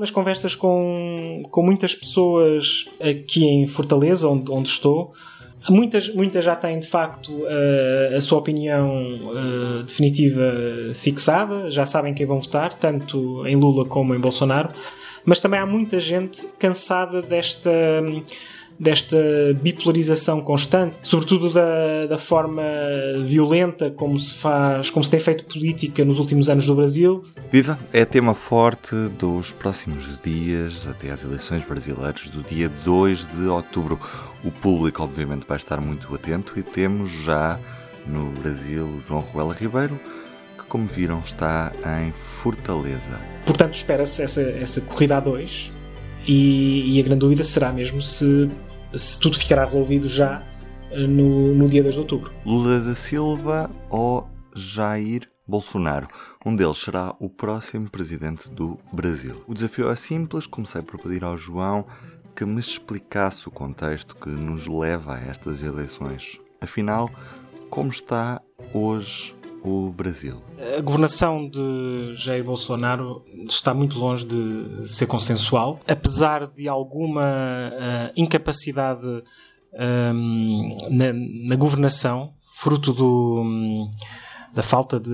Nas 0.00 0.10
conversas 0.10 0.54
com, 0.56 1.42
com 1.50 1.62
muitas 1.62 1.94
pessoas 1.94 2.86
aqui 2.98 3.44
em 3.44 3.68
Fortaleza, 3.68 4.26
onde, 4.26 4.50
onde 4.50 4.68
estou, 4.68 5.12
Muitas, 5.68 6.08
muitas 6.14 6.42
já 6.42 6.56
têm 6.56 6.78
de 6.78 6.86
facto 6.86 7.44
a 8.16 8.20
sua 8.22 8.38
opinião 8.38 8.90
definitiva 9.84 10.54
fixada, 10.94 11.70
já 11.70 11.84
sabem 11.84 12.14
quem 12.14 12.24
vão 12.24 12.40
votar, 12.40 12.72
tanto 12.72 13.46
em 13.46 13.56
Lula 13.56 13.84
como 13.84 14.14
em 14.14 14.18
Bolsonaro, 14.18 14.70
mas 15.22 15.38
também 15.38 15.60
há 15.60 15.66
muita 15.66 16.00
gente 16.00 16.46
cansada 16.58 17.20
desta 17.20 17.70
desta 18.80 19.18
bipolarização 19.60 20.40
constante, 20.40 20.96
sobretudo 21.02 21.52
da, 21.52 22.06
da 22.06 22.16
forma 22.16 22.62
violenta 23.22 23.90
como 23.90 24.18
se 24.18 24.32
faz, 24.32 24.88
como 24.88 25.04
se 25.04 25.10
tem 25.10 25.20
feito 25.20 25.44
política 25.44 26.02
nos 26.02 26.18
últimos 26.18 26.48
anos 26.48 26.64
do 26.64 26.74
Brasil. 26.74 27.22
Viva! 27.52 27.78
É 27.92 28.06
tema 28.06 28.32
forte 28.32 28.96
dos 29.18 29.52
próximos 29.52 30.08
dias, 30.22 30.86
até 30.86 31.10
às 31.10 31.22
eleições 31.22 31.62
brasileiras 31.62 32.30
do 32.30 32.42
dia 32.42 32.70
2 32.70 33.26
de 33.26 33.46
outubro. 33.48 34.00
O 34.42 34.50
público, 34.50 35.02
obviamente, 35.02 35.44
vai 35.46 35.58
estar 35.58 35.78
muito 35.78 36.14
atento 36.14 36.58
e 36.58 36.62
temos 36.62 37.10
já 37.10 37.60
no 38.06 38.30
Brasil 38.40 38.98
João 39.06 39.20
Ruela 39.20 39.52
Ribeiro, 39.52 40.00
que, 40.56 40.64
como 40.64 40.86
viram, 40.86 41.20
está 41.20 41.70
em 42.02 42.12
Fortaleza. 42.12 43.20
Portanto, 43.44 43.74
espera-se 43.74 44.22
essa, 44.22 44.40
essa 44.40 44.80
corrida 44.80 45.18
a 45.18 45.20
dois. 45.20 45.70
E, 46.26 46.96
e 46.96 47.00
a 47.00 47.02
grande 47.02 47.20
dúvida 47.20 47.42
será 47.42 47.72
mesmo 47.72 48.00
se 48.00 48.48
se 48.94 49.18
tudo 49.18 49.38
ficará 49.38 49.64
resolvido 49.64 50.08
já 50.08 50.42
eh, 50.90 51.06
no, 51.06 51.54
no 51.54 51.68
dia 51.68 51.82
2 51.82 51.94
de 51.94 52.00
outubro. 52.00 52.32
Lula 52.44 52.80
da 52.80 52.94
Silva 52.94 53.70
ou 53.88 54.28
Jair 54.54 55.28
Bolsonaro. 55.46 56.08
Um 56.44 56.54
deles 56.54 56.78
será 56.78 57.14
o 57.18 57.28
próximo 57.28 57.90
presidente 57.90 58.48
do 58.48 58.78
Brasil. 58.92 59.42
O 59.46 59.54
desafio 59.54 59.90
é 59.90 59.96
simples. 59.96 60.46
Comecei 60.46 60.80
por 60.82 61.00
pedir 61.00 61.24
ao 61.24 61.36
João 61.36 61.84
que 62.36 62.44
me 62.44 62.60
explicasse 62.60 63.48
o 63.48 63.50
contexto 63.50 64.14
que 64.16 64.28
nos 64.28 64.66
leva 64.66 65.16
a 65.16 65.20
estas 65.20 65.62
eleições. 65.62 66.40
Afinal, 66.60 67.10
como 67.68 67.90
está 67.90 68.40
hoje 68.72 69.34
o 69.62 69.90
Brasil? 69.90 70.34
A 70.76 70.80
governação 70.80 71.48
de 71.48 72.14
Jair 72.16 72.44
Bolsonaro 72.44 73.24
está 73.48 73.74
muito 73.74 73.98
longe 73.98 74.26
de 74.26 74.88
ser 74.88 75.06
consensual, 75.06 75.80
apesar 75.86 76.46
de 76.46 76.68
alguma 76.68 77.22
uh, 77.22 78.12
incapacidade 78.16 79.06
um, 79.72 80.76
na, 80.90 81.12
na, 81.48 81.56
governação, 81.56 82.34
fruto 82.54 82.92
do, 82.92 83.42
um, 83.42 83.90
da 84.52 84.62
falta 84.62 84.98
de 84.98 85.10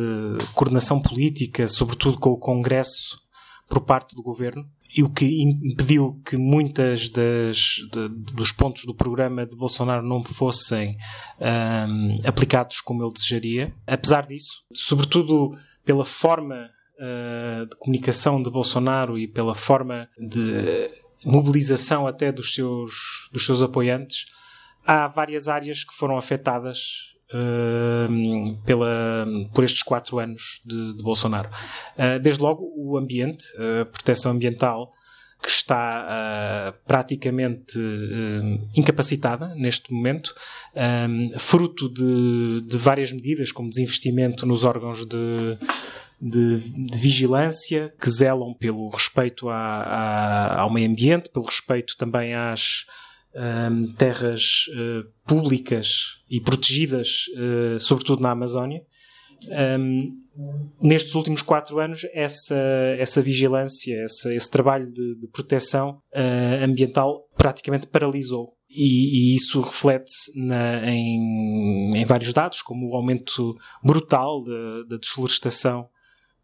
coordenação 0.55 1.01
política, 1.01 1.69
sobretudo 1.69 2.19
com 2.19 2.31
o 2.31 2.39
Congresso 2.39 3.21
por 3.69 3.81
parte 3.81 4.15
do 4.15 4.23
governo 4.23 4.67
e 4.97 5.03
o 5.03 5.11
que 5.11 5.43
impediu 5.43 6.19
que 6.25 6.39
muitas 6.39 7.11
das, 7.11 7.87
de, 7.93 8.09
dos 8.09 8.51
pontos 8.51 8.87
do 8.87 8.95
programa 8.95 9.45
de 9.45 9.55
Bolsonaro 9.55 10.03
não 10.03 10.25
fossem 10.25 10.97
um, 11.39 12.19
aplicados 12.27 12.81
como 12.81 13.05
ele 13.05 13.13
desejaria. 13.13 13.75
Apesar 13.87 14.27
disso, 14.27 14.65
sobretudo 14.73 15.55
pela 15.85 16.03
forma 16.05 16.71
uh, 16.99 17.67
de 17.67 17.77
comunicação 17.77 18.43
de 18.43 18.51
Bolsonaro 18.51 19.19
e 19.19 19.29
pela 19.29 19.55
forma 19.55 20.09
de 20.19 20.91
mobilização 21.23 22.07
até 22.07 22.33
dos 22.33 22.55
seus, 22.55 23.29
dos 23.31 23.45
seus 23.45 23.61
apoiantes, 23.61 24.25
há 24.87 25.09
várias 25.09 25.47
áreas 25.47 25.85
que 25.85 25.95
foram 25.95 26.17
afetadas 26.17 27.15
Uh, 27.35 28.57
pela, 28.65 29.27
por 29.53 29.65
estes 29.65 29.83
quatro 29.83 30.21
anos 30.21 30.61
de, 30.65 30.97
de 30.97 31.03
Bolsonaro. 31.03 31.51
Uh, 31.99 32.21
desde 32.21 32.41
logo, 32.41 32.73
o 32.77 32.97
ambiente, 32.97 33.45
a 33.81 33.85
proteção 33.85 34.31
ambiental, 34.31 34.93
que 35.43 35.51
está 35.51 36.07
uh, 36.07 36.79
praticamente 36.87 37.79
incapacitada 38.77 39.55
neste 39.57 39.93
momento, 39.93 40.35
fruto 41.37 41.89
de, 41.89 42.63
de, 42.63 42.77
várias 42.79 43.13
medidas, 43.13 43.51
como 43.51 43.69
desinvestimento 43.69 44.47
nos 44.47 44.63
órgãos 44.63 45.05
de, 45.05 45.59
de, 46.21 46.59
de 46.59 46.99
vigilância, 46.99 47.93
que 48.01 48.09
zelam 48.09 48.55
pelo 48.55 48.89
respeito 48.89 49.49
à, 49.49 49.57
à, 49.57 50.61
ao 50.61 50.73
meio 50.73 50.89
ambiente, 50.89 51.29
pelo 51.29 51.45
respeito 51.45 51.97
também 51.97 52.35
às 52.35 52.87
um, 53.37 53.93
terras 53.93 54.67
uh, 54.69 55.05
públicas 55.27 56.23
e 56.29 56.41
protegidas, 56.41 57.27
uh, 57.37 57.79
sobretudo 57.79 58.23
na 58.23 58.31
Amazónia. 58.31 58.81
Um, 59.79 60.17
nestes 60.81 61.15
últimos 61.15 61.43
quatro 61.43 61.79
anos, 61.79 62.07
essa, 62.13 62.57
essa 62.99 63.21
vigilância, 63.21 63.95
essa, 64.03 64.35
esse 64.35 64.51
trabalho 64.51 64.91
de, 64.91 65.21
de 65.21 65.27
proteção 65.29 66.01
uh, 66.15 66.65
ambiental 66.65 67.29
praticamente 67.37 67.87
paralisou. 67.87 68.55
E, 68.69 69.33
e 69.33 69.37
isso 69.37 69.61
reflete-se 69.61 70.33
em, 70.85 71.97
em, 71.97 72.05
vários 72.05 72.33
dados, 72.33 72.63
como 72.63 72.91
o 72.91 72.97
aumento 72.97 73.55
brutal 73.83 74.43
da, 74.89 74.97
desflorestação 74.99 75.89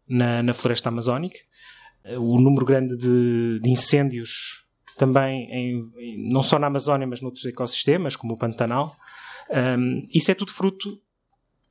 na, 0.07 0.41
na 0.41 0.53
floresta 0.53 0.89
amazónica, 0.89 1.37
o 2.17 2.39
número 2.39 2.65
grande 2.65 2.95
de, 2.97 3.59
de 3.61 3.69
incêndios 3.69 4.63
também 4.97 5.49
em, 5.51 6.29
não 6.29 6.43
só 6.43 6.59
na 6.59 6.67
Amazónia, 6.67 7.07
mas 7.07 7.21
noutros 7.21 7.45
ecossistemas, 7.45 8.15
como 8.15 8.33
o 8.33 8.37
Pantanal. 8.37 8.95
Um, 9.49 10.05
isso 10.13 10.31
é 10.31 10.35
tudo 10.35 10.51
fruto 10.51 10.99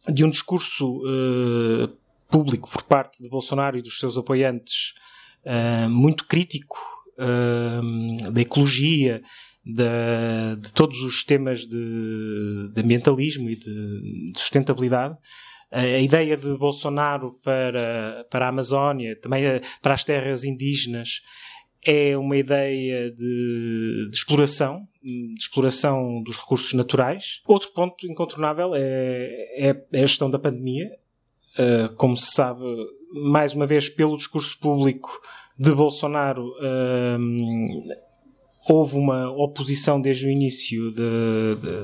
de 0.08 0.24
um 0.24 0.30
discurso 0.30 0.98
uh, 0.98 1.88
público 2.28 2.68
por 2.70 2.82
parte 2.82 3.22
de 3.22 3.28
Bolsonaro 3.28 3.78
e 3.78 3.82
dos 3.82 3.98
seus 3.98 4.16
apoiantes 4.18 4.94
uh, 5.44 5.88
muito 5.88 6.26
crítico 6.26 6.78
uh, 7.18 8.30
da 8.30 8.40
ecologia, 8.40 9.22
da, 9.64 10.56
de 10.56 10.72
todos 10.72 11.00
os 11.02 11.22
temas 11.22 11.60
de, 11.60 12.70
de 12.74 12.80
ambientalismo 12.80 13.48
e 13.48 13.56
de, 13.56 14.32
de 14.32 14.40
sustentabilidade 14.40 15.16
a 15.72 15.98
ideia 15.98 16.36
de 16.36 16.54
Bolsonaro 16.58 17.32
para, 17.42 18.26
para 18.30 18.44
a 18.44 18.48
Amazónia, 18.50 19.18
também 19.18 19.42
para 19.80 19.94
as 19.94 20.04
terras 20.04 20.44
indígenas, 20.44 21.22
é 21.84 22.16
uma 22.16 22.36
ideia 22.36 23.10
de, 23.10 24.08
de, 24.08 24.16
exploração, 24.16 24.86
de 25.02 25.34
exploração 25.38 26.22
dos 26.22 26.36
recursos 26.38 26.72
naturais. 26.74 27.40
Outro 27.46 27.72
ponto 27.72 28.06
incontornável 28.06 28.74
é, 28.74 28.80
é, 29.56 29.84
é 29.92 29.98
a 29.98 30.06
gestão 30.06 30.30
da 30.30 30.38
pandemia. 30.38 30.90
Uh, 31.58 31.94
como 31.96 32.16
se 32.16 32.32
sabe, 32.32 32.62
mais 33.12 33.52
uma 33.52 33.66
vez, 33.66 33.88
pelo 33.88 34.16
discurso 34.16 34.58
público 34.58 35.20
de 35.58 35.72
Bolsonaro, 35.74 36.48
uh, 36.48 37.18
houve 38.68 38.96
uma 38.96 39.30
oposição 39.30 40.00
desde 40.00 40.26
o 40.26 40.30
início 40.30 40.92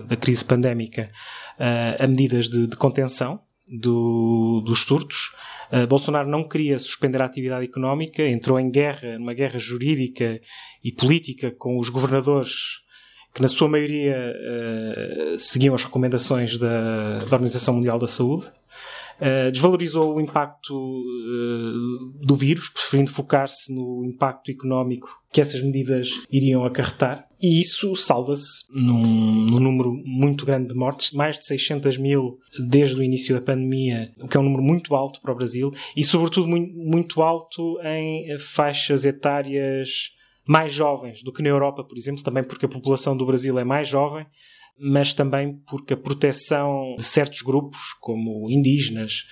da 0.06 0.16
crise 0.16 0.44
pandémica 0.44 1.10
uh, 1.58 2.02
a 2.02 2.06
medidas 2.06 2.48
de, 2.48 2.68
de 2.68 2.76
contenção 2.76 3.40
do, 3.68 4.62
dos 4.64 4.80
surtos. 4.84 5.32
Uh, 5.72 5.86
Bolsonaro 5.86 6.28
não 6.28 6.48
queria 6.48 6.78
suspender 6.78 7.20
a 7.20 7.26
atividade 7.26 7.64
económica, 7.64 8.22
entrou 8.22 8.58
em 8.58 8.70
guerra, 8.70 9.18
numa 9.18 9.34
guerra 9.34 9.58
jurídica 9.58 10.40
e 10.82 10.90
política 10.90 11.50
com 11.50 11.78
os 11.78 11.88
governadores 11.88 12.82
que, 13.34 13.42
na 13.42 13.48
sua 13.48 13.68
maioria, 13.68 14.34
uh, 14.34 15.38
seguiam 15.38 15.74
as 15.74 15.84
recomendações 15.84 16.56
da, 16.58 17.18
da 17.18 17.24
Organização 17.24 17.74
Mundial 17.74 17.98
da 17.98 18.08
Saúde. 18.08 18.46
Uh, 19.20 19.50
desvalorizou 19.50 20.16
o 20.16 20.20
impacto 20.20 20.74
uh, 20.74 22.24
do 22.24 22.34
vírus, 22.36 22.68
preferindo 22.70 23.10
focar-se 23.10 23.74
no 23.74 24.04
impacto 24.04 24.50
económico 24.50 25.08
que 25.32 25.40
essas 25.40 25.60
medidas 25.60 26.10
iriam 26.30 26.64
acarretar. 26.64 27.26
E 27.40 27.60
isso 27.60 27.94
salva-se 27.94 28.64
num, 28.70 29.02
num, 29.02 29.60
número 29.60 29.92
muito 30.04 30.46
grande 30.46 30.68
de 30.68 30.74
mortes, 30.74 31.12
mais 31.12 31.38
de 31.38 31.46
600 31.46 31.98
mil 31.98 32.38
desde 32.58 32.96
o 32.96 33.02
início 33.02 33.34
da 33.34 33.40
pandemia, 33.40 34.12
o 34.18 34.26
que 34.26 34.36
é 34.36 34.40
um 34.40 34.44
número 34.44 34.62
muito 34.62 34.94
alto 34.94 35.20
para 35.20 35.32
o 35.32 35.36
Brasil, 35.36 35.70
e 35.96 36.02
sobretudo 36.02 36.48
muito, 36.48 36.74
muito 36.76 37.22
alto 37.22 37.78
em 37.82 38.36
faixas 38.38 39.04
etárias 39.04 40.12
mais 40.46 40.72
jovens 40.72 41.22
do 41.22 41.32
que 41.32 41.42
na 41.42 41.50
Europa, 41.50 41.84
por 41.84 41.96
exemplo, 41.96 42.24
também 42.24 42.42
porque 42.42 42.64
a 42.64 42.68
população 42.68 43.16
do 43.16 43.26
Brasil 43.26 43.58
é 43.58 43.64
mais 43.64 43.88
jovem 43.88 44.26
mas 44.78 45.12
também 45.12 45.60
porque 45.68 45.94
a 45.94 45.96
proteção 45.96 46.94
de 46.96 47.02
certos 47.02 47.42
grupos, 47.42 47.78
como 48.00 48.50
indígenas, 48.50 49.26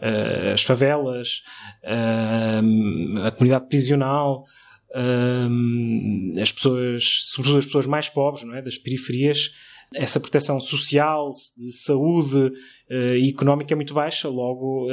uh, 0.00 0.52
as 0.52 0.62
favelas, 0.62 1.42
uh, 1.84 3.26
a 3.26 3.30
comunidade 3.32 3.68
prisional, 3.68 4.44
uh, 4.90 6.40
as 6.40 6.52
pessoas, 6.52 7.04
sobretudo 7.26 7.58
as 7.58 7.66
pessoas 7.66 7.86
mais 7.86 8.08
pobres, 8.08 8.44
não 8.44 8.54
é? 8.54 8.62
das 8.62 8.78
periferias, 8.78 9.50
essa 9.94 10.18
proteção 10.18 10.58
social, 10.58 11.30
de 11.54 11.70
saúde 11.70 12.50
e 12.88 13.28
económica 13.28 13.74
é 13.74 13.76
muito 13.76 13.92
baixa, 13.92 14.26
logo 14.26 14.88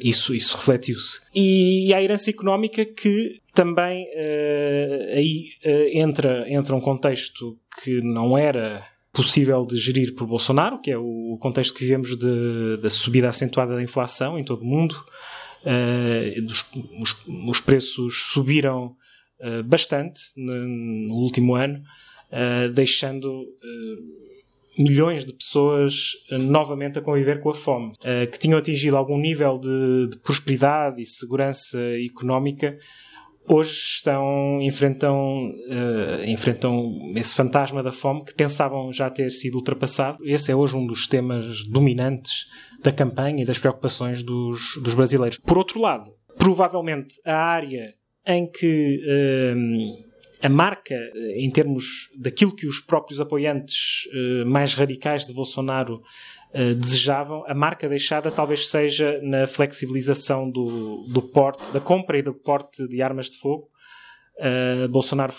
isso, 0.00 0.34
isso 0.34 0.56
refletiu-se. 0.56 1.20
E, 1.34 1.88
e 1.88 1.92
a 1.92 2.02
herança 2.02 2.30
económica 2.30 2.82
que 2.86 3.42
também 3.52 4.06
aí 5.14 5.50
entra, 5.92 6.46
entra 6.48 6.74
um 6.74 6.80
contexto 6.80 7.58
que 7.82 8.00
não 8.00 8.38
era 8.38 8.86
possível 9.16 9.64
de 9.64 9.78
gerir 9.78 10.14
por 10.14 10.26
Bolsonaro, 10.26 10.78
que 10.78 10.90
é 10.90 10.98
o 10.98 11.38
contexto 11.40 11.72
que 11.72 11.80
vivemos 11.80 12.14
da 12.82 12.90
subida 12.90 13.30
acentuada 13.30 13.74
da 13.74 13.82
inflação 13.82 14.38
em 14.38 14.44
todo 14.44 14.60
o 14.60 14.66
mundo. 14.66 14.94
Uh, 15.64 16.42
dos, 16.42 16.64
os, 17.00 17.16
os, 17.48 17.60
preços 17.60 18.24
subiram 18.30 18.94
bastante 19.64 20.20
no, 20.36 21.14
último 21.14 21.54
ano, 21.54 21.82
deixando 22.74 23.44
milhões 24.78 25.26
de 25.26 25.32
pessoas 25.34 26.12
novamente 26.30 26.98
a 26.98 27.02
conviver 27.02 27.40
com 27.40 27.50
a 27.50 27.54
fome, 27.54 27.92
que 28.32 28.38
tinham 28.38 28.58
atingido 28.58 28.96
algum 28.96 29.18
nível 29.18 29.58
de, 29.58 30.08
de 30.08 30.16
prosperidade 30.18 31.02
e 31.02 31.06
segurança 31.06 31.78
económica 32.02 32.78
hoje 33.48 33.72
estão 33.72 34.58
enfrentam 34.60 35.50
uh, 35.50 36.24
enfrentam 36.26 37.12
esse 37.14 37.34
fantasma 37.34 37.82
da 37.82 37.92
fome 37.92 38.24
que 38.24 38.34
pensavam 38.34 38.92
já 38.92 39.10
ter 39.10 39.30
sido 39.30 39.56
ultrapassado. 39.56 40.18
Esse 40.24 40.52
é 40.52 40.56
hoje 40.56 40.76
um 40.76 40.86
dos 40.86 41.06
temas 41.06 41.64
dominantes 41.64 42.46
da 42.82 42.92
campanha 42.92 43.42
e 43.42 43.46
das 43.46 43.58
preocupações 43.58 44.22
dos, 44.22 44.80
dos 44.82 44.94
brasileiros. 44.94 45.38
Por 45.38 45.58
outro 45.58 45.80
lado, 45.80 46.12
provavelmente 46.36 47.16
a 47.24 47.36
área 47.36 47.94
em 48.26 48.50
que 48.50 49.00
uh, 49.04 50.05
a 50.42 50.48
marca, 50.48 50.94
eh, 50.94 51.44
em 51.44 51.50
termos 51.50 52.10
daquilo 52.16 52.54
que 52.54 52.66
os 52.66 52.80
próprios 52.80 53.20
apoiantes 53.20 54.06
uh, 54.06 54.46
mais 54.46 54.74
radicais 54.74 55.26
de 55.26 55.32
Bolsonaro 55.32 56.02
uh, 56.54 56.74
desejavam, 56.74 57.44
a 57.46 57.54
marca 57.54 57.88
deixada 57.88 58.30
talvez 58.30 58.68
seja 58.68 59.20
na 59.22 59.46
flexibilização 59.46 60.50
do, 60.50 61.06
do 61.12 61.22
porte, 61.22 61.72
da 61.72 61.80
compra 61.80 62.18
e 62.18 62.22
do 62.22 62.34
porte 62.34 62.86
de 62.86 63.02
armas 63.02 63.30
de 63.30 63.38
fogo. 63.38 63.70
Bolsonaro 64.90 65.32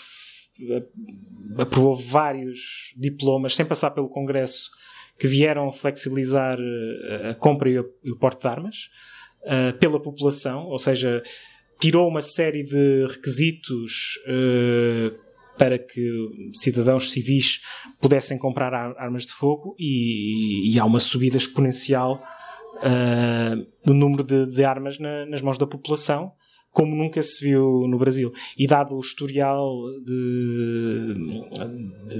aprovou 1.56 1.94
vários 1.94 2.92
diplomas, 2.96 3.54
sem 3.54 3.64
passar 3.64 3.92
pelo 3.92 4.08
Congresso, 4.08 4.72
que 5.16 5.28
vieram 5.28 5.70
flexibilizar 5.70 6.58
a 7.30 7.34
compra 7.34 7.70
e 7.70 7.78
o 7.78 8.16
porte 8.18 8.40
de 8.40 8.48
armas 8.48 8.90
pela 9.78 10.02
população, 10.02 10.64
ou 10.64 10.80
seja, 10.80 11.22
tirou 11.78 12.08
uma 12.08 12.22
série 12.22 12.62
de 12.62 13.06
requisitos 13.06 14.18
uh, 14.26 15.14
para 15.56 15.78
que 15.78 16.10
cidadãos 16.54 17.10
civis 17.10 17.60
pudessem 18.00 18.38
comprar 18.38 18.72
armas 18.72 19.26
de 19.26 19.32
fogo 19.32 19.74
e, 19.78 20.72
e 20.72 20.78
há 20.78 20.84
uma 20.84 21.00
subida 21.00 21.36
exponencial 21.36 22.22
uh, 22.76 23.66
do 23.84 23.92
número 23.92 24.22
de, 24.22 24.46
de 24.46 24.64
armas 24.64 24.98
na, 24.98 25.26
nas 25.26 25.42
mãos 25.42 25.58
da 25.58 25.66
população 25.66 26.32
como 26.70 26.94
nunca 26.94 27.20
se 27.22 27.44
viu 27.44 27.88
no 27.88 27.98
Brasil. 27.98 28.30
E 28.56 28.66
dado 28.66 28.94
o 28.94 29.00
historial 29.00 29.74
de, 30.04 31.14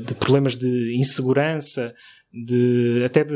de 0.04 0.14
problemas 0.14 0.56
de 0.56 0.96
insegurança, 0.96 1.94
de, 2.32 3.02
até 3.04 3.22
de, 3.22 3.34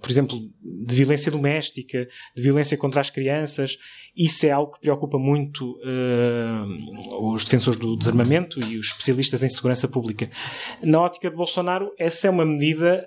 por 0.00 0.10
exemplo, 0.10 0.38
de 0.62 0.96
violência 0.96 1.30
doméstica, 1.30 2.06
de 2.34 2.42
violência 2.42 2.76
contra 2.76 3.00
as 3.00 3.10
crianças. 3.10 3.76
Isso 4.16 4.46
é 4.46 4.50
algo 4.50 4.72
que 4.72 4.80
preocupa 4.80 5.18
muito 5.18 5.78
uh, 5.78 7.32
os 7.32 7.44
defensores 7.44 7.78
do 7.78 7.96
desarmamento 7.96 8.58
e 8.60 8.78
os 8.78 8.88
especialistas 8.88 9.42
em 9.42 9.48
segurança 9.48 9.88
pública. 9.88 10.30
Na 10.82 11.00
ótica 11.00 11.30
de 11.30 11.36
Bolsonaro, 11.36 11.92
essa 11.98 12.26
é 12.26 12.30
uma 12.30 12.44
medida 12.44 13.06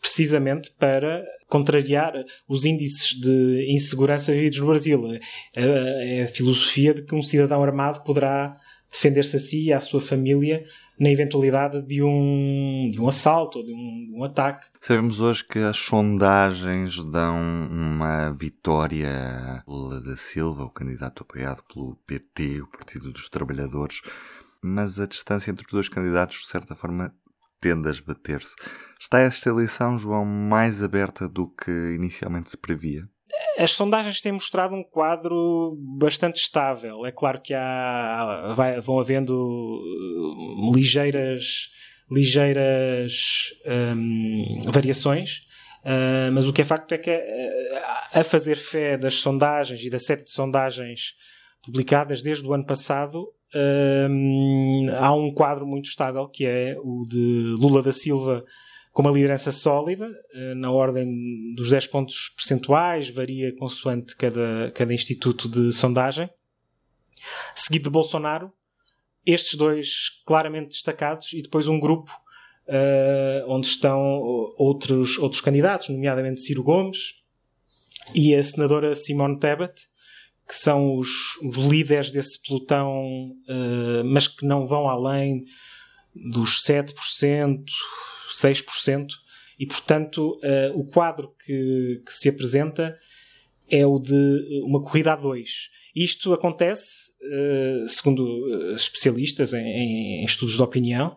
precisamente 0.00 0.70
para 0.78 1.22
contrariar 1.46 2.14
os 2.48 2.64
índices 2.64 3.20
de 3.20 3.66
insegurança 3.68 4.32
vividos 4.32 4.60
no 4.60 4.66
Brasil. 4.66 5.12
É, 5.54 6.20
é 6.20 6.22
a 6.24 6.28
filosofia 6.28 6.94
de 6.94 7.02
que 7.02 7.14
um 7.14 7.22
cidadão 7.22 7.62
armado 7.62 8.02
poderá 8.02 8.56
defender-se 8.90 9.36
a 9.36 9.38
si 9.38 9.64
e 9.66 9.72
à 9.72 9.80
sua 9.80 10.00
família 10.00 10.64
na 11.00 11.10
eventualidade 11.10 11.80
de 11.80 12.02
um, 12.02 12.90
de 12.92 13.00
um 13.00 13.08
assalto 13.08 13.58
ou 13.58 13.64
de 13.64 13.72
um, 13.72 14.06
de 14.10 14.12
um 14.14 14.22
ataque. 14.22 14.68
Sabemos 14.78 15.22
hoje 15.22 15.42
que 15.42 15.58
as 15.58 15.78
sondagens 15.78 17.02
dão 17.02 17.40
uma 17.70 18.30
vitória 18.32 19.64
Lula 19.66 19.98
da 20.02 20.14
Silva, 20.14 20.64
o 20.64 20.70
candidato 20.70 21.22
apoiado 21.22 21.62
pelo 21.72 21.96
PT, 22.06 22.60
o 22.60 22.66
Partido 22.66 23.10
dos 23.10 23.30
Trabalhadores, 23.30 24.02
mas 24.62 25.00
a 25.00 25.06
distância 25.06 25.50
entre 25.50 25.64
os 25.64 25.72
dois 25.72 25.88
candidatos, 25.88 26.40
de 26.40 26.48
certa 26.48 26.76
forma, 26.76 27.14
tende 27.58 27.88
a 27.88 27.90
esbater-se. 27.90 28.54
Está 28.98 29.20
esta 29.20 29.48
eleição, 29.48 29.96
João, 29.96 30.26
mais 30.26 30.82
aberta 30.82 31.26
do 31.26 31.48
que 31.48 31.94
inicialmente 31.94 32.50
se 32.50 32.58
previa? 32.58 33.08
As 33.60 33.72
sondagens 33.72 34.22
têm 34.22 34.32
mostrado 34.32 34.74
um 34.74 34.82
quadro 34.82 35.76
bastante 35.98 36.40
estável. 36.40 37.04
É 37.04 37.12
claro 37.12 37.42
que 37.42 37.52
há, 37.52 38.54
vai, 38.56 38.80
vão 38.80 38.98
havendo 38.98 39.34
uh, 39.34 40.74
ligeiras, 40.74 41.68
ligeiras 42.10 43.52
variações, 44.66 45.42
uh, 45.84 46.32
mas 46.32 46.46
o 46.46 46.54
que 46.54 46.62
é 46.62 46.64
facto 46.64 46.92
é 46.92 46.98
que 46.98 47.10
uh, 47.10 48.18
a 48.18 48.24
fazer 48.24 48.56
fé 48.56 48.96
das 48.96 49.16
sondagens 49.16 49.82
e 49.82 49.90
da 49.90 49.98
série 49.98 50.24
de 50.24 50.30
sondagens 50.30 51.14
publicadas 51.62 52.22
desde 52.22 52.46
o 52.46 52.54
ano 52.54 52.64
passado, 52.64 53.28
um, 54.08 54.86
há 54.96 55.12
um 55.12 55.34
quadro 55.34 55.66
muito 55.66 55.86
estável 55.86 56.26
que 56.28 56.46
é 56.46 56.76
o 56.78 57.04
de 57.06 57.56
Lula 57.58 57.82
da 57.82 57.92
Silva 57.92 58.42
com 58.92 59.02
uma 59.02 59.10
liderança 59.10 59.52
sólida, 59.52 60.10
eh, 60.34 60.54
na 60.54 60.70
ordem 60.70 61.54
dos 61.54 61.70
10 61.70 61.86
pontos 61.86 62.30
percentuais, 62.36 63.08
varia 63.08 63.54
consoante 63.56 64.16
cada, 64.16 64.72
cada 64.74 64.92
instituto 64.92 65.48
de 65.48 65.72
sondagem. 65.72 66.28
Seguido 67.54 67.84
de 67.84 67.90
Bolsonaro, 67.90 68.52
estes 69.24 69.56
dois 69.56 69.88
claramente 70.26 70.70
destacados, 70.70 71.32
e 71.32 71.42
depois 71.42 71.68
um 71.68 71.78
grupo 71.78 72.10
uh, 72.66 73.44
onde 73.48 73.66
estão 73.66 74.00
outros, 74.56 75.18
outros 75.18 75.40
candidatos, 75.40 75.88
nomeadamente 75.90 76.40
Ciro 76.40 76.62
Gomes 76.62 77.16
e 78.14 78.34
a 78.34 78.42
senadora 78.42 78.94
Simone 78.94 79.38
Tebet, 79.38 79.88
que 80.48 80.56
são 80.56 80.96
os, 80.96 81.36
os 81.42 81.56
líderes 81.56 82.10
desse 82.10 82.40
pelotão, 82.40 83.04
uh, 83.48 84.04
mas 84.04 84.26
que 84.26 84.44
não 84.44 84.66
vão 84.66 84.88
além 84.88 85.44
dos 86.14 86.62
7%, 86.66 87.62
6%, 88.32 89.08
e 89.58 89.66
portanto 89.66 90.40
uh, 90.42 90.78
o 90.78 90.84
quadro 90.84 91.34
que, 91.44 92.02
que, 92.06 92.12
se 92.12 92.30
apresenta 92.30 92.98
é 93.68 93.86
o 93.86 93.98
de 93.98 94.62
uma 94.64 94.82
corrida 94.82 95.12
a 95.12 95.16
dois. 95.16 95.68
Isto 95.94 96.32
acontece, 96.32 97.12
uh, 97.20 97.86
segundo 97.86 98.74
especialistas 98.74 99.52
em, 99.52 100.22
em, 100.22 100.24
estudos 100.24 100.54
de 100.54 100.62
opinião, 100.62 101.14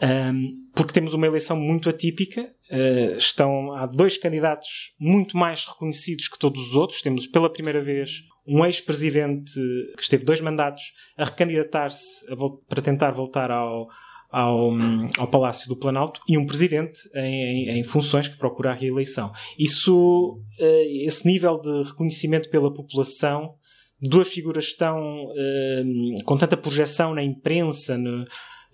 um, 0.00 0.06
ehm, 0.06 0.48
porque 0.74 0.92
temos 0.92 1.14
uma 1.14 1.26
eleição 1.26 1.56
muito 1.56 1.88
atípica. 1.88 2.52
Uh, 2.70 3.16
estão, 3.16 3.72
há 3.72 3.86
dois 3.86 4.18
candidatos 4.18 4.92
muito 5.00 5.36
mais 5.36 5.64
reconhecidos 5.64 6.28
que 6.28 6.38
todos 6.38 6.68
os 6.68 6.74
outros. 6.74 7.00
Temos 7.00 7.26
pela 7.26 7.50
primeira 7.50 7.82
vez 7.82 8.22
um 8.46 8.64
ex-presidente 8.64 9.52
que 9.96 10.02
esteve 10.02 10.24
dois 10.24 10.40
mandatos 10.40 10.92
a 11.16 11.24
recandidatar-se 11.24 12.24
para 12.68 12.82
tentar 12.82 13.10
voltar 13.12 13.50
ao, 13.50 13.88
ao, 14.30 14.70
ao 15.16 15.26
Palácio 15.26 15.68
do 15.68 15.76
Planalto 15.76 16.20
e 16.28 16.36
um 16.36 16.46
presidente 16.46 17.00
em, 17.14 17.70
em, 17.70 17.80
em 17.80 17.82
funções 17.82 18.28
que 18.28 18.36
procura 18.36 18.70
a 18.70 18.74
reeleição. 18.74 19.32
Isso, 19.58 20.40
uh, 20.60 21.06
esse 21.06 21.26
nível 21.26 21.58
de 21.58 21.82
reconhecimento 21.84 22.50
pela 22.50 22.72
população, 22.72 23.54
duas 24.00 24.28
figuras 24.28 24.72
tão 24.74 25.24
uh, 25.24 26.24
com 26.24 26.36
tanta 26.36 26.56
projeção 26.56 27.14
na 27.14 27.22
imprensa, 27.22 27.96
no, 27.96 28.24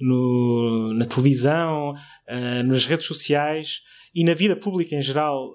no, 0.00 0.94
na 0.94 1.04
televisão, 1.04 1.92
uh, 1.92 2.62
nas 2.64 2.86
redes 2.86 3.06
sociais 3.06 3.82
e 4.14 4.24
na 4.24 4.34
vida 4.34 4.56
pública 4.56 4.94
em 4.94 5.02
geral 5.02 5.50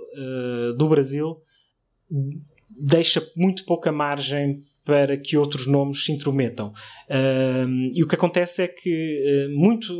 do 0.77 0.89
Brasil, 0.89 1.41
deixa 2.69 3.25
muito 3.33 3.63
pouca 3.63 3.89
margem 3.89 4.61
para 4.89 5.15
que 5.15 5.37
outros 5.37 5.67
nomes 5.67 6.03
se 6.03 6.11
intrometam. 6.11 6.73
Uh, 7.07 7.91
e 7.93 8.03
o 8.03 8.07
que 8.07 8.15
acontece 8.15 8.63
é 8.63 8.67
que, 8.67 9.23
uh, 9.23 9.55
muito, 9.55 9.95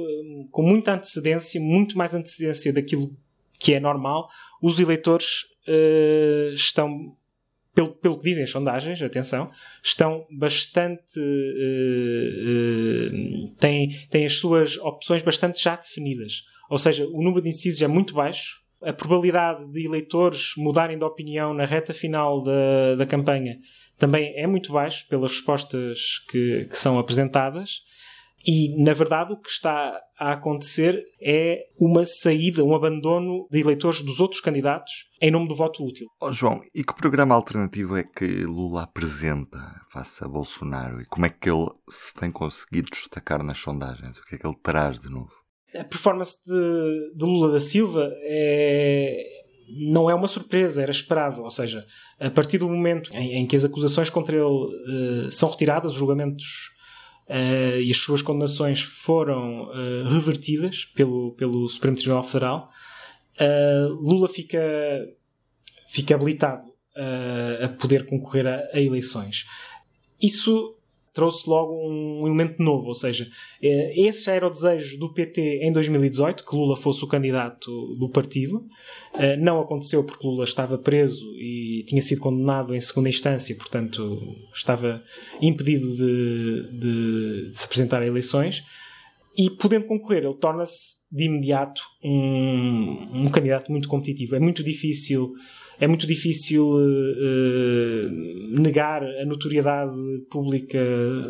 com 0.49 0.63
muita 0.63 0.95
antecedência, 0.95 1.61
muito 1.61 1.95
mais 1.95 2.15
antecedência 2.15 2.73
daquilo 2.73 3.15
que 3.59 3.75
é 3.75 3.79
normal, 3.79 4.27
os 4.63 4.79
eleitores 4.79 5.43
uh, 5.67 6.51
estão, 6.55 7.15
pelo, 7.75 7.89
pelo 7.89 8.17
que 8.17 8.23
dizem 8.23 8.45
as 8.45 8.49
sondagens, 8.49 8.99
atenção, 8.99 9.51
estão 9.83 10.25
bastante. 10.31 11.19
Uh, 11.19 12.49
têm, 13.59 13.89
têm 14.09 14.25
as 14.25 14.33
suas 14.37 14.75
opções 14.77 15.21
bastante 15.21 15.63
já 15.63 15.75
definidas. 15.75 16.45
Ou 16.67 16.79
seja, 16.79 17.05
o 17.05 17.21
número 17.21 17.43
de 17.43 17.49
incisos 17.49 17.79
é 17.83 17.87
muito 17.87 18.15
baixo, 18.15 18.59
a 18.81 18.93
probabilidade 18.93 19.65
de 19.71 19.85
eleitores 19.85 20.53
mudarem 20.57 20.97
de 20.97 21.03
opinião 21.03 21.53
na 21.53 21.65
reta 21.65 21.93
final 21.93 22.41
da, 22.41 22.95
da 22.95 23.05
campanha 23.05 23.57
também 23.99 24.33
é 24.35 24.47
muito 24.47 24.71
baixo 24.71 25.05
pelas 25.09 25.31
respostas 25.31 25.99
que, 26.29 26.65
que 26.69 26.77
são 26.77 26.97
apresentadas. 26.97 27.81
E, 28.47 28.81
na 28.81 28.93
verdade, 28.93 29.33
o 29.33 29.37
que 29.37 29.49
está 29.49 29.99
a 30.17 30.31
acontecer 30.31 31.03
é 31.21 31.65
uma 31.77 32.05
saída, 32.05 32.63
um 32.63 32.73
abandono 32.73 33.45
de 33.51 33.59
eleitores 33.59 34.01
dos 34.01 34.21
outros 34.21 34.39
candidatos 34.39 35.09
em 35.21 35.29
nome 35.29 35.49
do 35.49 35.55
voto 35.55 35.85
útil. 35.85 36.07
Oh, 36.21 36.31
João, 36.31 36.61
e 36.73 36.81
que 36.81 36.95
programa 36.95 37.35
alternativo 37.35 37.97
é 37.97 38.03
que 38.03 38.45
Lula 38.45 38.83
apresenta 38.83 39.59
face 39.91 40.23
a 40.23 40.27
Bolsonaro? 40.29 41.01
E 41.01 41.05
como 41.05 41.25
é 41.25 41.29
que 41.29 41.49
ele 41.49 41.67
se 41.89 42.13
tem 42.13 42.31
conseguido 42.31 42.89
destacar 42.89 43.43
nas 43.43 43.57
sondagens? 43.57 44.17
O 44.17 44.25
que 44.25 44.35
é 44.35 44.37
que 44.37 44.47
ele 44.47 44.57
traz 44.63 45.01
de 45.01 45.09
novo? 45.09 45.33
A 45.77 45.83
performance 45.83 46.37
de, 46.45 47.13
de 47.15 47.25
Lula 47.25 47.51
da 47.51 47.59
Silva 47.59 48.11
é, 48.23 49.39
não 49.69 50.09
é 50.09 50.15
uma 50.15 50.27
surpresa, 50.27 50.81
era 50.81 50.91
esperado. 50.91 51.43
Ou 51.43 51.51
seja, 51.51 51.85
a 52.19 52.29
partir 52.29 52.57
do 52.57 52.67
momento 52.67 53.11
em, 53.15 53.35
em 53.35 53.47
que 53.47 53.55
as 53.55 53.65
acusações 53.65 54.09
contra 54.09 54.35
ele 54.35 54.45
uh, 54.45 55.31
são 55.31 55.49
retiradas, 55.49 55.91
os 55.91 55.97
julgamentos 55.97 56.71
uh, 57.27 57.79
e 57.79 57.91
as 57.91 57.97
suas 57.97 58.21
condenações 58.21 58.81
foram 58.81 59.69
uh, 59.69 60.09
revertidas 60.09 60.85
pelo, 60.85 61.33
pelo 61.33 61.67
Supremo 61.69 61.97
Tribunal 61.97 62.23
Federal, 62.23 62.69
Lula 64.01 64.27
fica, 64.27 64.61
fica 65.87 66.13
habilitado 66.13 66.69
a 67.63 67.69
poder 67.69 68.05
concorrer 68.05 68.45
a, 68.45 68.67
a 68.73 68.81
eleições. 68.81 69.45
Isso 70.21 70.75
trouxe 71.13 71.49
logo 71.49 71.73
um 71.73 72.25
elemento 72.25 72.61
novo, 72.61 72.87
ou 72.87 72.95
seja, 72.95 73.27
eh, 73.61 73.93
esse 74.07 74.25
já 74.25 74.33
era 74.33 74.47
o 74.47 74.49
desejo 74.49 74.97
do 74.97 75.13
PT 75.13 75.59
em 75.63 75.71
2018, 75.71 76.45
que 76.45 76.55
Lula 76.55 76.75
fosse 76.75 77.03
o 77.03 77.07
candidato 77.07 77.95
do 77.95 78.09
partido. 78.09 78.65
Eh, 79.17 79.37
não 79.37 79.59
aconteceu 79.59 80.03
porque 80.03 80.25
Lula 80.25 80.43
estava 80.43 80.77
preso 80.77 81.25
e 81.37 81.83
tinha 81.87 82.01
sido 82.01 82.21
condenado 82.21 82.75
em 82.75 82.79
segunda 82.79 83.09
instância, 83.09 83.55
portanto 83.55 84.35
estava 84.53 85.03
impedido 85.41 85.95
de, 85.95 86.79
de, 86.79 87.51
de 87.51 87.57
se 87.57 87.65
apresentar 87.65 88.01
a 88.01 88.07
eleições. 88.07 88.63
E 89.37 89.49
podendo 89.49 89.85
concorrer, 89.85 90.23
ele 90.23 90.35
torna-se 90.35 90.97
de 91.11 91.25
imediato 91.25 91.81
um, 92.03 93.23
um 93.23 93.29
candidato 93.29 93.71
muito 93.71 93.87
competitivo. 93.87 94.35
É 94.35 94.39
muito 94.39 94.63
difícil 94.63 95.33
é 95.79 95.87
muito 95.87 96.05
difícil 96.05 96.71
uh, 96.71 96.77
negar 98.49 99.03
a 99.03 99.25
notoriedade 99.25 99.95
pública 100.29 100.79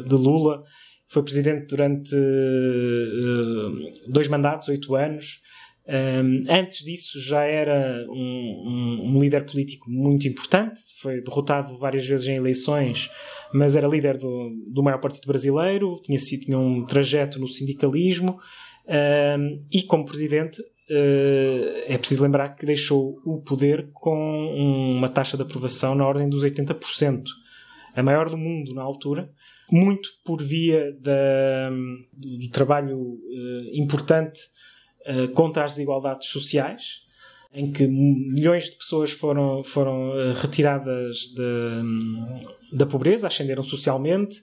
de 0.08 0.16
Lula. 0.16 0.64
Foi 1.08 1.24
presidente 1.24 1.68
durante 1.68 2.16
uh, 2.16 4.12
dois 4.12 4.28
mandatos, 4.28 4.70
oito 4.70 4.96
anos. 4.96 5.42
Um, 5.88 6.44
antes 6.48 6.84
disso 6.84 7.20
já 7.20 7.44
era 7.46 8.06
um, 8.08 8.14
um, 8.14 9.08
um, 9.08 9.22
líder 9.24 9.44
político 9.44 9.90
muito 9.90 10.28
importante, 10.28 10.80
foi 11.02 11.20
derrotado 11.20 11.80
várias 11.80 12.06
vezes 12.06 12.28
em 12.28 12.36
eleições, 12.36 13.10
mas 13.52 13.76
era 13.76 13.88
líder 13.88 14.16
do, 14.16 14.52
do 14.68 14.84
maior 14.84 15.00
partido 15.00 15.26
brasileiro, 15.26 16.00
tinha, 16.04 16.20
tinha 16.20 16.60
um 16.60 16.86
trajeto 16.86 17.40
no 17.40 17.48
sindicalismo 17.48 18.40
e 19.72 19.82
como 19.84 20.06
presidente 20.06 20.62
é 20.90 21.98
preciso 21.98 22.24
lembrar 22.24 22.56
que 22.56 22.66
deixou 22.66 23.22
o 23.24 23.42
poder 23.42 23.90
com 23.94 24.96
uma 24.98 25.08
taxa 25.08 25.38
de 25.38 25.44
aprovação 25.44 25.94
na 25.94 26.08
ordem 26.08 26.28
dos 26.28 26.44
80%, 26.44 27.24
a 27.96 28.02
maior 28.02 28.30
do 28.30 28.38
mundo 28.38 28.74
na 28.74 28.82
altura, 28.82 29.32
muito 29.72 30.10
por 30.24 30.42
via 30.42 30.92
da, 31.00 31.70
do 32.12 32.50
trabalho 32.50 32.98
uh, 32.98 33.70
importante 33.74 34.42
uh, 35.06 35.28
contra 35.30 35.64
as 35.64 35.74
desigualdades 35.74 36.28
sociais, 36.28 37.02
em 37.54 37.72
que 37.72 37.88
milhões 37.88 38.66
de 38.66 38.76
pessoas 38.76 39.12
foram, 39.12 39.64
foram 39.64 40.12
retiradas 40.36 41.18
de, 41.36 42.76
da 42.78 42.86
pobreza, 42.86 43.26
ascenderam 43.26 43.64
socialmente, 43.64 44.40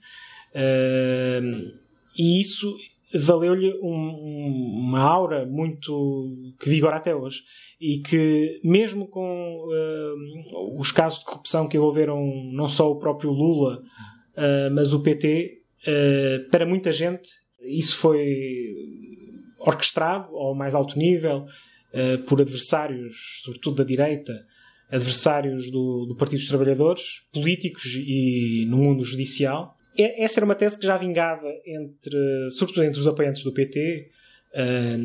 e 2.17 2.41
isso 2.41 2.75
valeu-lhe 3.13 3.73
um, 3.81 4.79
uma 4.79 5.01
aura 5.01 5.45
muito 5.45 6.53
que 6.59 6.69
vigora 6.69 6.97
até 6.97 7.15
hoje 7.15 7.43
e 7.79 7.99
que 7.99 8.59
mesmo 8.63 9.07
com 9.07 9.65
uh, 9.65 10.79
os 10.79 10.91
casos 10.91 11.19
de 11.19 11.25
corrupção 11.25 11.67
que 11.67 11.77
envolveram 11.77 12.19
não 12.51 12.67
só 12.67 12.91
o 12.91 12.99
próprio 12.99 13.31
Lula 13.31 13.81
uh, 14.35 14.73
mas 14.73 14.93
o 14.93 15.01
PT 15.01 15.61
uh, 15.85 15.89
eh, 15.89 16.39
para 16.51 16.65
muita 16.65 16.91
gente 16.91 17.29
isso 17.61 17.95
foi 17.95 18.75
orquestrado 19.59 20.35
ao 20.35 20.53
mais 20.53 20.75
alto 20.75 20.97
nível 20.97 21.45
por 22.27 22.39
adversários 22.39 23.41
sobretudo 23.43 23.77
da 23.77 23.83
direita 23.83 24.33
adversários 24.89 25.71
do, 25.71 26.05
do 26.05 26.15
Partido 26.15 26.39
dos 26.39 26.47
Trabalhadores 26.47 27.23
políticos 27.33 27.95
e 27.95 28.65
no 28.69 28.77
mundo 28.77 29.03
judicial 29.03 29.76
essa 29.97 30.39
era 30.39 30.45
uma 30.45 30.55
tese 30.55 30.79
que 30.79 30.85
já 30.85 30.97
vingava 30.97 31.47
entre, 31.65 32.51
sobretudo 32.51 32.83
entre 32.83 32.99
os 32.99 33.07
apoiantes 33.07 33.43
do 33.43 33.53
PT, 33.53 34.11
ah, 34.53 34.97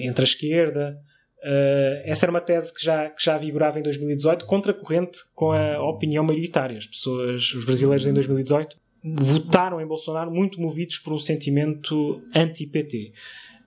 entre 0.00 0.22
a 0.22 0.24
esquerda. 0.24 1.00
Uh, 1.38 2.02
essa 2.04 2.24
era 2.24 2.30
uma 2.30 2.40
tese 2.40 2.74
que 2.74 2.84
já, 2.84 3.08
que 3.08 3.22
já 3.22 3.38
vigorava 3.38 3.78
em 3.78 3.82
2018, 3.82 4.46
contracorrente 4.46 5.20
com 5.34 5.52
a 5.52 5.80
opinião 5.88 6.24
maioritária. 6.24 6.76
As 6.76 6.86
pessoas, 6.86 7.54
os 7.54 7.64
brasileiros 7.64 8.06
em 8.06 8.12
2018, 8.12 8.76
votaram 9.04 9.80
em 9.80 9.86
Bolsonaro 9.86 10.30
muito 10.30 10.60
movidos 10.60 10.98
por 10.98 11.12
um 11.12 11.18
sentimento 11.18 12.20
anti-PT. 12.34 13.12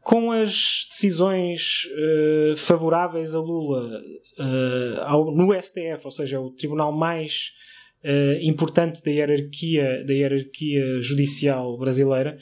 Com 0.01 0.31
as 0.31 0.87
decisões 0.89 1.85
uh, 1.85 2.57
favoráveis 2.57 3.33
a 3.33 3.39
Lula 3.39 4.01
uh, 4.39 5.01
ao, 5.03 5.31
no 5.31 5.53
STF, 5.53 6.01
ou 6.03 6.11
seja, 6.11 6.39
o 6.39 6.51
tribunal 6.51 6.91
mais 6.91 7.53
uh, 8.03 8.39
importante 8.41 9.01
da 9.03 9.11
hierarquia, 9.11 10.03
da 10.05 10.13
hierarquia 10.13 11.01
judicial 11.01 11.77
brasileira, 11.77 12.37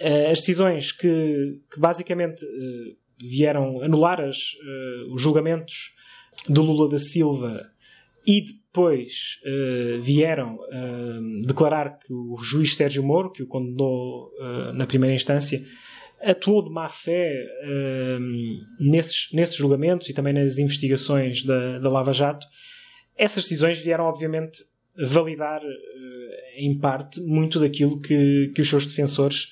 uh, 0.00 0.30
as 0.30 0.38
decisões 0.40 0.92
que, 0.92 1.60
que 1.72 1.78
basicamente 1.78 2.44
uh, 2.44 2.96
vieram 3.18 3.82
anular 3.82 4.20
as, 4.20 4.36
os 5.10 5.22
julgamentos 5.22 5.94
de 6.46 6.60
Lula 6.60 6.90
da 6.90 6.98
Silva 6.98 7.66
e 8.26 8.44
depois 8.44 9.40
vieram 10.02 10.58
declarar 11.46 11.98
que 11.98 12.12
o 12.12 12.36
juiz 12.36 12.76
Sérgio 12.76 13.02
Moro, 13.02 13.32
que 13.32 13.42
o 13.42 13.46
condenou 13.46 14.30
na 14.74 14.86
primeira 14.86 15.14
instância, 15.14 15.64
atuou 16.20 16.62
de 16.62 16.68
má 16.68 16.90
fé 16.90 17.42
nesses, 18.78 19.32
nesses 19.32 19.56
julgamentos 19.56 20.10
e 20.10 20.12
também 20.12 20.34
nas 20.34 20.58
investigações 20.58 21.42
da, 21.42 21.78
da 21.78 21.88
Lava 21.88 22.12
Jato. 22.12 22.46
Essas 23.16 23.44
decisões 23.44 23.80
vieram, 23.80 24.04
obviamente, 24.04 24.62
validar, 24.98 25.60
eh, 25.62 26.64
em 26.64 26.78
parte, 26.78 27.20
muito 27.20 27.60
daquilo 27.60 28.00
que, 28.00 28.50
que 28.54 28.60
os 28.60 28.68
seus 28.68 28.86
defensores 28.86 29.48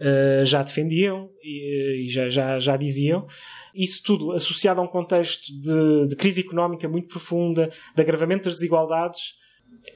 uh, 0.00 0.44
já 0.44 0.62
defendiam 0.62 1.30
e, 1.42 2.04
e, 2.04 2.08
já, 2.08 2.28
já, 2.28 2.58
já 2.58 2.76
diziam. 2.76 3.26
Isso 3.74 4.02
tudo 4.02 4.32
associado 4.32 4.80
a 4.80 4.84
um 4.84 4.88
contexto 4.88 5.52
de, 5.60 6.08
de 6.08 6.16
crise 6.16 6.40
económica 6.40 6.88
muito 6.88 7.08
profunda, 7.08 7.70
de 7.94 8.02
agravamento 8.02 8.44
das 8.44 8.54
desigualdades, 8.54 9.34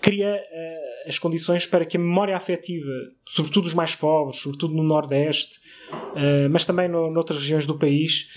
cria 0.01 0.37
uh, 0.37 1.09
as 1.09 1.19
condições 1.19 1.67
para 1.67 1.85
que 1.85 1.97
a 1.97 2.01
memória 2.01 2.37
afetiva, 2.37 2.93
sobretudo 3.29 3.65
dos 3.65 3.75
mais 3.75 3.97
pobres, 3.97 4.41
sobretudo 4.41 4.75
no 4.75 4.83
Nordeste, 4.83 5.59
uh, 5.93 6.49
mas 6.51 6.65
também 6.65 6.89
no, 6.89 7.11
noutras 7.11 7.41
regiões 7.41 7.67
do 7.67 7.79
país, 7.79 8.29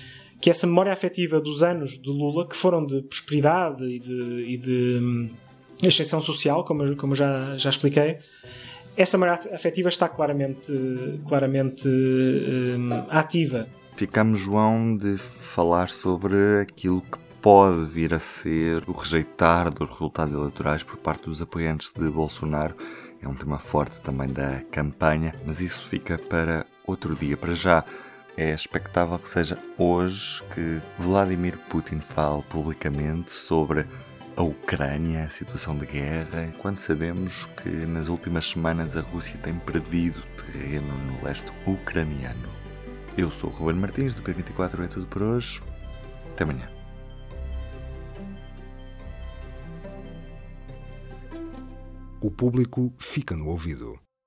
que 0.42 0.50
essa 0.50 0.68
memória 0.68 0.92
afetiva 0.92 1.40
dos 1.40 1.64
anos 1.64 2.00
de 2.02 2.10
Lula, 2.10 2.48
que 2.48 2.56
foram 2.56 2.86
de 2.86 3.02
prosperidade 3.04 3.84
e 3.84 4.00
de, 4.00 4.46
e 4.48 4.58
de 4.58 5.30
ascensão 5.90 6.22
social, 6.22 6.64
como, 6.64 6.96
como 6.96 7.16
já, 7.16 7.56
já 7.58 7.70
expliquei, 7.70 8.20
essa 8.98 9.18
memória 9.18 9.54
afetiva 9.54 9.90
está 9.90 10.08
claramente, 10.08 10.72
claramente 11.28 11.88
um, 11.88 12.90
ativa. 13.10 13.68
Ficamos, 13.96 14.40
João, 14.40 14.96
de 14.96 15.18
falar 15.18 15.90
sobre 15.90 16.62
aquilo 16.62 17.02
que 17.02 17.18
pode 17.42 17.86
vir 17.86 18.14
a 18.14 18.20
ser 18.20 18.84
o 18.88 18.92
rejeitar 18.92 19.72
dos 19.72 19.90
resultados 19.90 20.34
eleitorais 20.34 20.84
por 20.84 20.98
parte 20.98 21.26
dos 21.26 21.42
apoiantes 21.42 21.92
de 21.92 22.10
Bolsonaro. 22.10 22.76
É 23.22 23.28
um 23.28 23.36
tema 23.36 23.60
forte 23.60 24.02
também 24.02 24.30
da 24.30 24.62
campanha, 24.72 25.34
mas 25.46 25.62
isso 25.62 25.86
fica 25.88 26.18
para 26.18 26.66
outro 26.88 27.16
dia. 27.16 27.38
Para 27.38 27.54
já, 27.54 27.84
é 28.38 28.54
expectável 28.54 29.18
que 29.18 29.30
seja 29.30 29.58
hoje 29.78 30.42
que 30.54 30.82
Vladimir 31.00 31.58
Putin 31.70 32.00
fale 32.00 32.44
publicamente 32.44 33.32
sobre 33.32 33.86
a 34.38 34.44
Ucrânia, 34.44 35.24
a 35.24 35.30
situação 35.30 35.78
de 35.78 35.86
guerra, 35.86 36.54
quando 36.60 36.80
sabemos 36.80 37.46
que 37.62 37.70
nas 37.70 38.10
últimas 38.10 38.46
semanas 38.48 38.98
a 38.98 39.02
Rússia 39.02 39.38
tem 39.42 39.58
perdido 39.60 40.22
terreno 40.36 40.94
no 40.98 41.24
leste 41.24 41.52
ucraniano. 41.66 42.50
Eu 43.18 43.32
sou 43.32 43.50
o 43.50 43.54
Ruben 43.54 43.78
Martins, 43.78 44.14
do 44.14 44.22
P24 44.22 44.84
é 44.84 44.88
tudo 44.88 45.08
por 45.08 45.24
hoje. 45.24 45.62
Até 46.34 46.44
amanhã. 46.44 46.70
O 52.22 52.30
público 52.30 52.94
fica 52.98 53.38
no 53.38 53.48
ouvido. 53.48 54.05